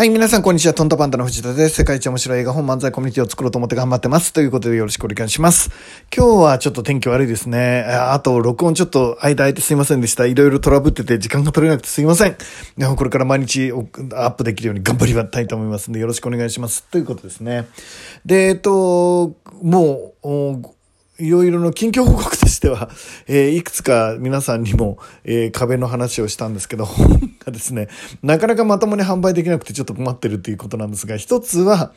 [0.00, 0.72] はい、皆さん、こんにちは。
[0.72, 1.74] トントパンダの藤田です。
[1.74, 4.32] 世界一面白い映画本漫才コミュニティを作ろうと思って頑張ってます。
[4.32, 5.70] ということでよろしくお願いします。
[6.16, 7.82] 今日はちょっと天気悪いですね。
[7.82, 10.24] あと、録音ちょっと間空いてすいませんでした。
[10.24, 12.36] いろいろトラブってて時間が取れなくてすいません。
[12.78, 16.84] でもこれから毎日アップできるように頑張りたいと思いますので、よろしくお願いします。
[16.84, 17.68] ということですね。
[18.24, 20.79] で、えっと、もう、
[21.20, 22.90] いろいろの近況報告としては、
[23.28, 27.88] えー、いくつか皆さんにも、えー、壁の話をしたんですけど、本 がですね、
[28.22, 31.92] なかなかまともに販売できなくてちょっと困ってるっていうことなんですが、一つは、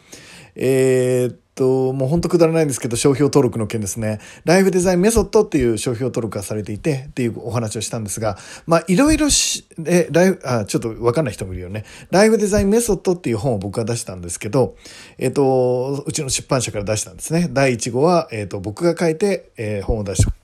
[0.55, 4.19] えー、と、もうほんとくだらないんですけど、商標登録の件ですね。
[4.45, 11.85] ライフデザインメソッドっていう商標登録がされていて、っていうお話をしたんですが、まあ、いろいろし、え、ライフ、あ、ちょっとわかんない人もいるよね。
[12.11, 14.75] ライフデザインメソッドっていう本を僕が出したんですけど、
[15.17, 17.49] えっと、うちの出版社から出したんですね。
[17.51, 20.42] 第1号は、えっと、僕が書いて、えー、本を出した。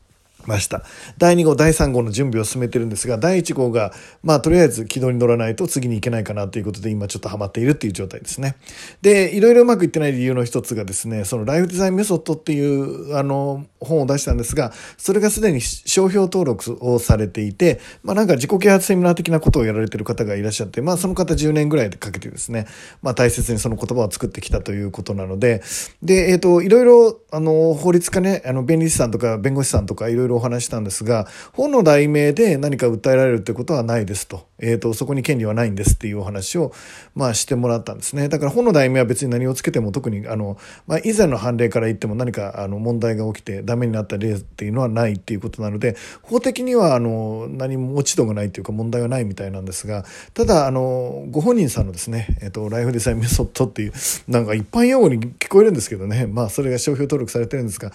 [0.49, 0.83] ました。
[1.17, 8.57] 第2号、第3号の準備を進めてるんですが、第1号が、まあ、とりあえず軌道に乗らないと次に行けないかなということで、今ちょっとハマっているっていう状態ですね。
[9.01, 22.65] で、いろいろうまくいってない理由の一つがですね、そのライフデザインメソッドっていう、あの、本を出したんですが、それがすでに商標登録をされていて、まあ、なんか自己啓発セミナー的なことをやられてる方がいらっしゃって、まあ、その方10年ぐらいかけてですね、
[23.01, 25.61] まあ、大切にその言葉を作ってきたということなので、
[26.01, 34.47] で、えっ、ー、と、いろいろ、あの、法律家ね、あの、弁理士さんとか弁護士さんとかいろいろお話したんですが、本の題名で何か訴えられるってことはないですと。
[34.61, 36.73] えっ、ー、と、そこに権利はないんですっていうお話を、
[37.15, 38.29] まあ、してもらったんですね。
[38.29, 53.93] だから本の題名は別に何をつけても特に、あの、まあ、以前の判例から言っても何か、あの、問題が起きてダメになった例っていうのはないっていうことなので、法的には、あの、何も落ち度がないというか問題はないみたいなんですが、ただ、あの、ご本人さんのですね、えっ、ー、と、ライフデザインメソッドっていう、
[54.27, 57.91] なんか一般用語に聞こえるんですけどね、まあ、それが商標登録されてるんですが、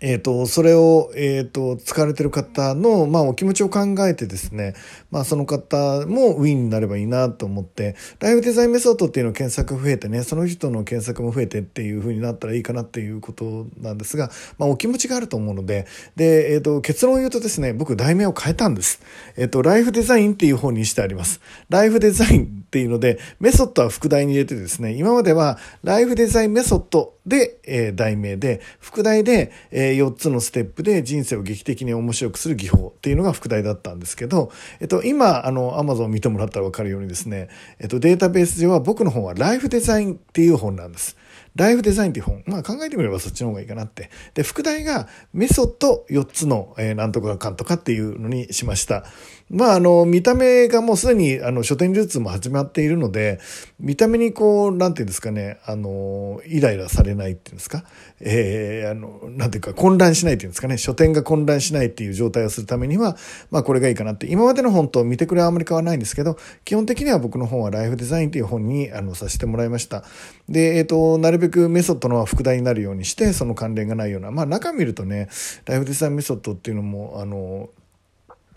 [0.00, 4.74] えっ、ー、と、それを、えっ、ー、と、使われてる方の、まあ、お気持ちを考えてですね、
[5.10, 15.86] まあ、その方もウィンになればいいなと思って、ライフデザインメソッドっていうの検索増えてね、その人の検索も増えてっていう風になったらいいかなっていうことなんですが、まあ、お気持ちがあると思うので、
[16.16, 19.00] で、えっ、ー、と、結論を言うとですね、僕、題名を変えたんです。
[19.36, 21.40] えっ、と、ライフデザインっていう本にしてあります。
[21.68, 37.48] ライフデザインっていうので、メソッドは副題に入れてですね、今までは、ライフデザインメソッドで、えー、題名で、副題で、えー、4つのステップで人生を劇的に面白くする技法っていうのが副題だったんですけど、えっと、今、あの、アマゾンを見てもらったらわかるようにですね、
[37.78, 41.16] えっと、データベース上は僕の本はライフデザインっていう本なんです。
[41.56, 42.42] ライフデザインっていう本。
[42.46, 44.10] まあ考えてみればそっちの方がいいかなって。
[44.34, 49.04] で、副題がメソッド4つの、えー、なんとかかんとかっていうのにしました。
[49.50, 53.40] まああの、見た目がもうすでにあの書店流通も始まっているので、
[53.78, 57.84] 見た目にこう、なんていうんですかね、あの、イライラされないっていうんですか、
[58.20, 63.16] えー、あの、なんていうか混乱しないっていうんですかね、書店が混乱しないっていう状態をするためには、
[63.50, 64.26] まあこれがいいかなって。
[64.26, 70.04] 今までの本と見てくれはあまり変わらないんですけど、基本的には僕の本はライフデザインっていう本にあのさせてもらいました。
[70.48, 75.28] で、えっ、ー、と、なるべくメソッドのは副題になるようにして、その関連がないような、まあ中見るとね、
[75.64, 77.70] ライフデザインメソッドっていうのも、あの、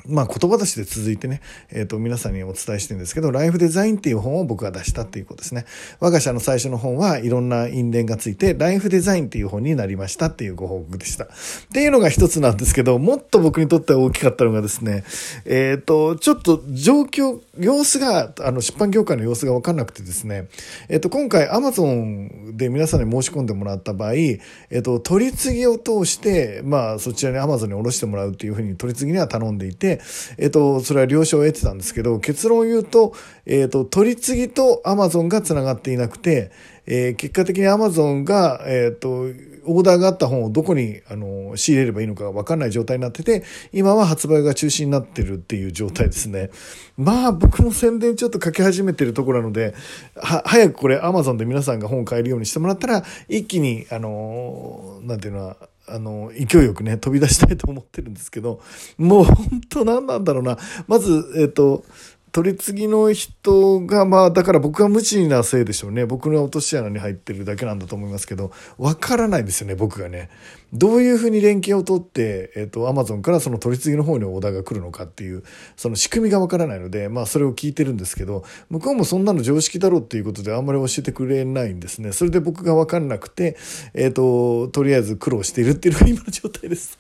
[0.07, 1.41] まあ言葉として続いてね、
[1.71, 5.65] えっ、ー、と、皆さんにお伝えしてるんですけど、ライフデザインっていう本を僕が出したっていうことですね。
[5.99, 11.25] 我が社の最初の本はいろんな因縁がついて、ライフデザインっていう本になりましたっていうご報告でした。
[11.25, 11.27] っ
[11.73, 15.03] ていうのが一つなんですけど、もっと僕にとっては大きかったのがですね、
[15.45, 20.47] えっ、ー、と、ちょっと状況、様子が、あの、出版業界の様子がわかんなくてですね、
[20.89, 24.39] えっ、ー、と、今回 Amazon で皆さんに申し込んでもらった場合、え
[24.77, 29.96] っ、と、取り次ぎを通して、まあ、そちらに Amazon に下ろしてもらうっていうふうに取り次ぎには頼んでいて、
[30.37, 33.13] えっ、と、それは了承を得てたんですけど、結論を言うと、
[33.45, 36.51] えっ、と、取り次ぎと Amazon が繋がっていなくて、
[36.85, 39.27] えー、結果的に Amazon が、えっ、と、
[39.67, 43.43] オーダーがあった本をどこにあの仕入れればいいのかわかんない状態になってて、
[43.73, 46.49] 今は発売が中止になってるっていう状態ですね。
[46.97, 49.75] まあ僕も宣伝ちょっと書き始めてるところなので、
[50.15, 58.61] は、早くこれ Amazon で皆さんが本を買えるようにしてもらったら、一気に、あの、なんていうのは、あの、勢いよくね、飛び出したいと思ってるんですけど、
[58.97, 60.57] もう本当何なんだろうな。
[60.87, 61.85] まず、えっ、ー、と、
[62.31, 66.05] 取り次ぎの人が、まあ、だから僕が無知なせいでしょうね。
[66.05, 70.29] 僕の落とし穴に入ってるだけなんだと思いますけど、わからないですよね、僕がね。
[70.73, 75.43] どういうふうに連携を取って、えっ、と、アマゾンからその取り次ぎの方にオーダーが来るのかっていう、
[75.77, 82.11] その仕組みがわからないので、まあ、それを聞いてるんですけど、向こうもそんなの常識だろうっていうことであんまり教えてくれないんですね。
[82.11, 83.57] それで僕がわかんなくて、
[83.93, 86.99] えっ、ー、と、とりあえず苦労しているっていうのが今の状態です。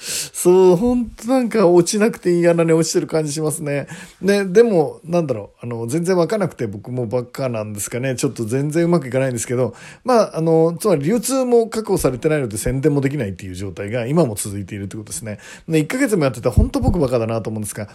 [0.00, 3.86] そう、ほんとなんか落ちなくていい穴に落ちてる感じしますね。
[4.22, 8.16] ね、でも、なんだろう、あの、全然わかなくて僕もばっかなんですかね。
[8.16, 15.38] ちょっと全然うまくいかないんですけど、まあ、あの、つまり流通も確保されてないので宣伝もできないっていう状態が今も続いているってことですね。
[15.68, 17.88] で、1ヶ月もやってたら本当僕バカだなと思うんですが、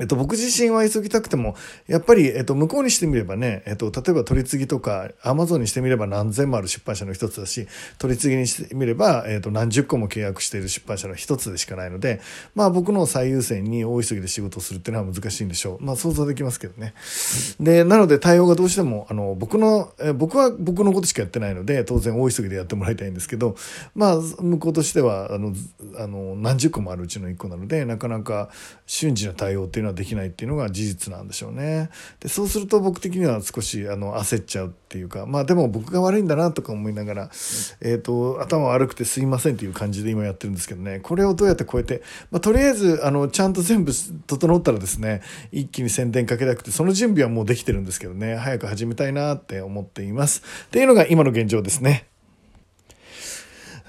[0.00, 1.56] えっと、僕自身は急ぎたくても、
[1.86, 7.66] やっぱり、えっと、向こうにしてみればね、えっと、例えば取り次ぎとか、アマゾンにしてみれば何千もある出版社の一つだし、
[7.98, 12.20] 取り次ぎにしてみれば、えっと、何十個も契約している出版社の一つでしかないので、
[12.54, 15.84] まあ僕の最優先に大急ぎで仕事をするっていうのは難しいんでしょう。
[15.84, 16.94] まあ想像できますけどね。
[17.60, 23.56] で、なので対応がどうしても、あの、僕の、え僕は僕のことしかやってないので、当然大急ぎでやってもらいたいんですけど、
[23.94, 25.54] まあ、向こうとしては、あの、
[25.98, 28.50] あの、何十個もあるうちの一個なので、なかなか
[28.86, 31.90] 瞬時な対応っていうのはできないっていうのが事実なんでしょうね。
[32.20, 37.30] でそうすると僕的には少しあの焦っちゃうっていうかまあでも僕が悪いんだなとか思いながら、
[37.80, 43.92] えーと、頭悪くてすいませんっていう感じで今やってるんですけどねこれをどうやって超えて、まあ、とりあえずあのちゃんと全部
[44.26, 45.22] 整ったらですね
[45.52, 50.42] 一気に宣伝かけたくてその準備はもうできてるんですけどね早く始めたいなって思っています。
[50.66, 52.06] っていうのが今の現状ですね。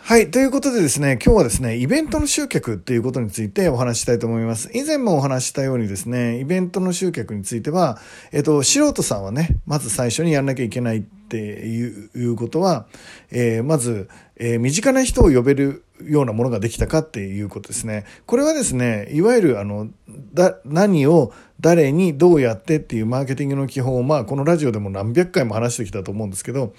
[0.07, 0.31] はい。
[0.31, 4.71] ということでですね、今日はですね、イベントの集客っていうことについてお話したいと思います。
[4.73, 7.99] 以前もお話したようにですね、イベントの集客については、
[8.31, 12.87] えっと、素人さんはね、まず最初にやんなきゃいけないっていうことは、
[13.31, 18.05] えー、まず、えー、身近な人を呼べるようなものができたかっていうことですね。
[18.25, 19.89] これはですね、いわゆるあの、
[20.33, 26.73] だ、何を誰にどうやってっていうマーケティングの基本を、まあこのラジオでも何百回も話してきたと思うんですけど、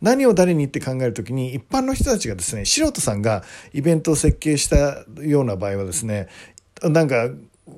[0.00, 6.26] 何を誰にって考えるときに一般の人たちがですね、素人さんがイベントを設計したような場合はですね、
[6.82, 7.28] なんか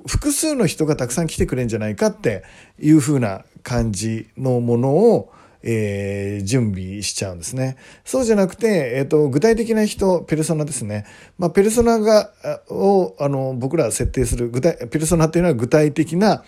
[0.07, 2.45] 複数の人がたくさん来てくれんじゃないかって
[2.81, 5.33] いうふうな感じのものを、
[5.67, 7.77] えー、準備しちゃうんですね。
[8.05, 11.07] そうじゃなくて、えっ、ー、と、具体的な人、ペルソナですね。
[11.39, 12.31] まあ、ペルソナが、
[12.69, 16.45] を、あの、僕ら設定する、具体、ペルソナっていうのは具体的な、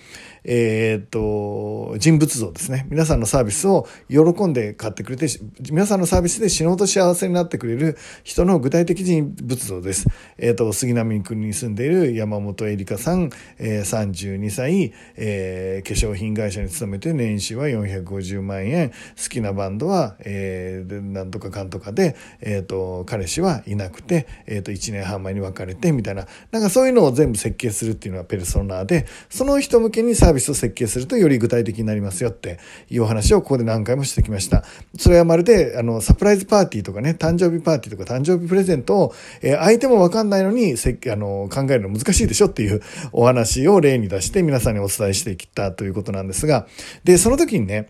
[0.49, 2.87] えっ、と、人物像ですね。
[2.89, 5.27] 皆さんのサービスを喜んで買ってくれて、
[5.73, 10.07] 皆さんのサービスで死のうと幸せになってくれる人の具体的人物像です。
[10.39, 34.65] えっ、と、杉並区に住んでいる山本エリカさん、えー、32歳、えー、化粧品会社に勤めて年収は450万円、好きなバンドは、えー、なんとかかんとかで、えっ、と、彼氏はいなくて、えっ、と、1年半前に別れて、みたいな、なんかそういうのを全部設計するっていうのはペルソナで、その人向けにサービスビスを設計するとより具体的になりますよっていうお話をここで何回もしてきました。
[34.97, 42.81] それはまるで、あの、サプライズパーティーとかね、誕生日パーティーとか誕生日プレゼントを、えー、相手もわかんないのにせあの考えるの難しいでしょっていう
[43.13, 46.67] お話を例に出して皆さんにお伝えしてきたということなんですが、
[47.05, 47.89] で、その時にね、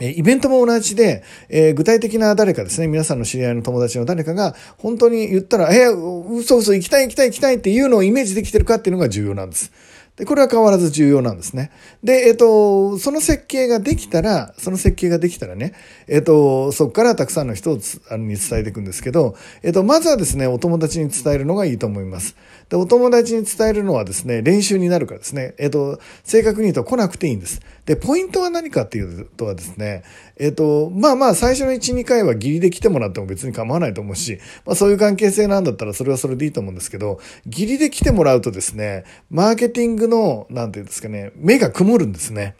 [0.00, 9.70] イベントも同じで、えー、具体的な誰かですね、皆さんの知り合いの友達の誰かが、本当に言ったら、えー、嘘嘘行きたい行きたい行きたいっていうのをイメージできてるかっていうのが重要なんです。
[10.16, 11.70] で、これは変わらず重要なんですね。
[12.04, 15.72] で、えっと、その設計ができたら、その設計ができたらね、
[16.06, 17.78] えっと、そこからたくさんの人を
[18.10, 22.36] あに伝えていくんですけど、えっと、まずはですね、お友達に伝えるのがいいと思います。
[22.68, 27.60] で、お友達に伝えるのはですね、練習になるからですね、えっと、正確に言うと来なくていいんです。
[27.86, 30.04] で、ポイントは何かっていうとはですね、
[30.36, 42.54] えっと、まあまあ、最初の1、2回は義理で来てもらっても別に構わないと思うし、まあそういう関係性なんだったらそれはそれでいいと思うんですけど、義理で来てもらうとですね、マーケティングの、なんていうんですかね、目が曇るんですね。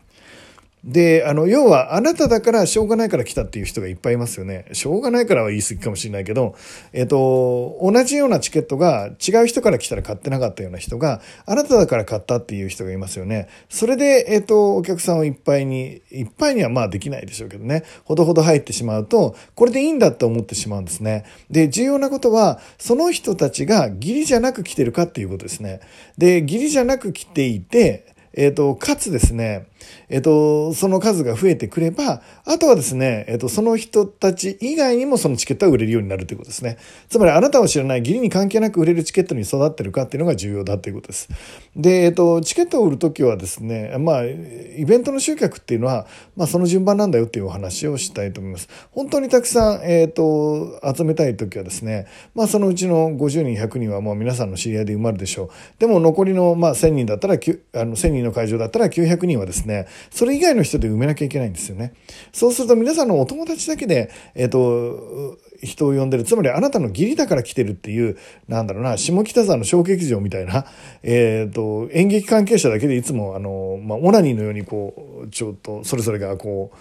[0.85, 4.67] で、あの、要は、あなただからしょうがないから来たっていう人がいっぱいいますよね。
[4.73, 6.57] しょうがないからは言い過ぎかもしれないけど、
[6.93, 13.49] えっと、同じようなチケットが違う人から来たら買ってなかったような人が、あなただから買ったっていう人がいますよね。
[13.69, 21.25] それで、えっと、お客さんをいっぱいに、いっぱいにはまあできないでしょうけどね、ほどほど入ってしまうと、これでいいんだって思ってしまうんですね。
[21.49, 25.79] で、重要なことは、その人たちが義理じゃなく来てるかっていうことですね。
[26.19, 29.67] で、義理じゃなく来ていて、えっ、と、かつですね、
[30.09, 36.79] えっ、と、その数が増えてくれば、あとはですね、えっ、と、その人たち以外にもそのチケットが売れるようになるということですね。
[37.09, 41.29] つまり、あなたを知らない義理に関係なく売れるチケットに育ってるかっていうのが重要だということです。
[41.77, 48.69] で、えっ、と、チケットを売るときはですね、まあ、イベントの集客っていうのは、まあ、その順番なんだよっていうお話をしたいと思います。
[48.91, 55.51] 本当にたくさん、えっ、と、集めたいときはですね、まあ、そのうちの50人、100人はもう皆さんの知り合いで埋まるでしょう。
[55.79, 61.95] でも、残りの、まあ、1000人だったら、あの、1000人の会場だったら900人はですね、ねそれ以外の人で埋めなきゃいけないんですよね。
[62.33, 66.25] そうすると皆さんのお友達だけで、えっ、ー、と、人を呼んでる。
[66.25, 70.67] つまりあなたの義理だから来てるっていう、なんだろうな、下北沢の小劇場みたいな、
[71.03, 76.77] えっ、ー、と、演劇関係者だけでいつも、あの、まあ、オナニーのようにこう、ちょっと、それぞれがこう、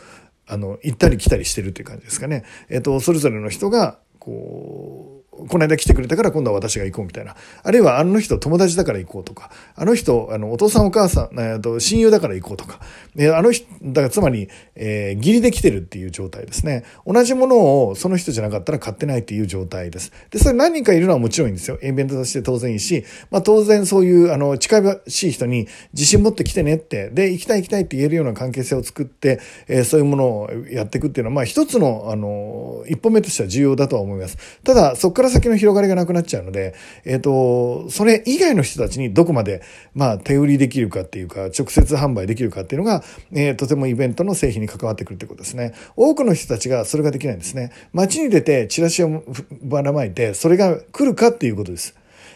[0.47, 2.43] あの、行ったり来たりしてるっていう感じですかね。
[2.69, 7.35] えっ、ー、と、それぞれの人が、こう、この間来てくれたから今度は私が行こうみたいな。
[7.63, 12.79] あるいはあの人友達だから行こうとか、あの人、あの、お父さんお母さん、えっと、親友だから行こうとか、
[13.17, 16.83] えあの人、だからつまり、えー、義理で来てるっていう状態ですね。
[17.05, 20.11] 同じものをその人じゃなかったら買ってないっていう状態です。
[20.29, 21.79] で、それ何人かいるのはもちろんいいんですよ。
[21.81, 34.37] イベントとして当然いいし、まあ当然そういう、あの、近しい人に自信持って来てねって、で、行きたい行きたいって言えるような関係性を作って、えー、そういうものをやっていくっていうのは、まあ一つの、あの、一歩目としては重要だとは思います。
[34.63, 39.61] ただ、そこから先の広がりがなくなっちゃうので、えっ、ー、と、それ以外の人たちにどこまで、
[39.95, 45.73] まあ手売りできるかっていうか、直接販売できるかっていうのが、えー、とてもイベントの製品に関わってくるってことですね。
[45.95, 47.71] 多くの人たちがそれができないんですね。
[47.93, 49.23] 街に出てチラシを
[49.63, 51.95] ばらまいて、それが来るかっていうことです。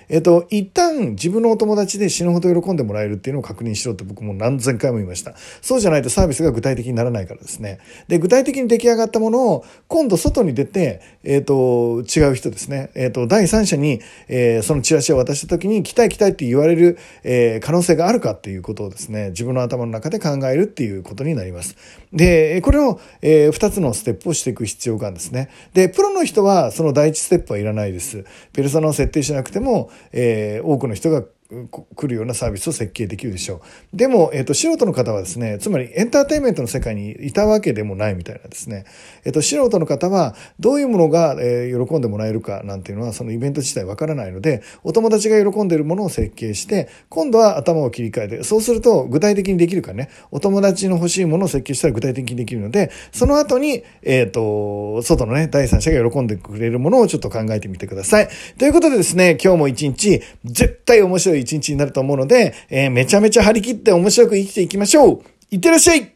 [0.09, 5.35] えっと、一旦自分のお友達で死ぬほど喜んでもらえるっていうのを確認しろって僕も何千回も言いました。
[5.62, 7.79] そうじゃないとサービスが具体的にならないからですね。
[8.07, 12.91] で、具体的に出来上がったものを今度外に出て、えっ、と、違う人ですね。
[12.95, 21.75] えっ、と、第三者に、えー、そのチラシを渡した時に来たい来たいって言われる、えー、可能性があるかっていうことをですね、自分の頭の中で考えるっていうことになります。
[22.13, 25.50] で、これを、えー、2つのステップをしていく必要があるんですね。
[25.74, 28.25] で、プロの人はその第一ステップはいらないです。
[28.53, 33.61] ペルソナを設定しなくても、えー、多くの人が来るようなサービスを設計できるでしょ
[33.93, 33.97] う。
[33.97, 38.85] でも、えっ、ー、と、素人の方はですね、つまりエンターテインメントの世界にいたわけでもないみたいなですね、
[39.25, 58.29] えっ、ー、と、素人の方はどういうものが、えー、喜んでもらえるかなんていうのは、そのイベント自体わからないので、お友達が喜んでいるものを設計して、今度は頭を切り替えて、そうすると具体的にできるからね、お友達の欲しいものを設計したら具体的にできるので、その後に、えっ、と、外のね、第三者が喜んでくれるものをちょっと考えてみてください。
[58.57, 65.21] ということでですね、今日も一日、絶対面白い一日になると思うので、えー、めちゃめちゃ張り切って面白く生きていきましょう。
[65.51, 66.14] いってらっしゃい